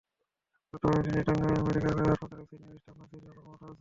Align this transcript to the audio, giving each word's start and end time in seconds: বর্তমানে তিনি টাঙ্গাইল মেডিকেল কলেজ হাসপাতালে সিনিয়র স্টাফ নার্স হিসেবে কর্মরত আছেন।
বর্তমানে 0.73 1.01
তিনি 1.05 1.19
টাঙ্গাইল 1.27 1.59
মেডিকেল 1.65 1.91
কলেজ 1.91 2.09
হাসপাতালে 2.11 2.43
সিনিয়র 2.49 2.77
স্টাফ 2.81 2.95
নার্স 2.97 3.11
হিসেবে 3.13 3.31
কর্মরত 3.35 3.55
আছেন। 3.55 3.69